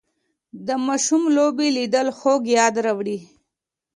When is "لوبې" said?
1.37-1.67